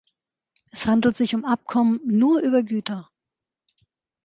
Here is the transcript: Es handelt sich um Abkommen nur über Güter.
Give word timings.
Es 0.71 0.87
handelt 0.87 1.15
sich 1.15 1.35
um 1.35 1.45
Abkommen 1.45 1.99
nur 2.03 2.39
über 2.41 2.63
Güter. 2.63 3.11